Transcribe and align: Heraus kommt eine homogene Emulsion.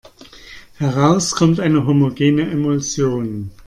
Heraus 0.77 1.29
kommt 1.35 1.59
eine 1.59 1.85
homogene 1.85 2.49
Emulsion. 2.49 3.51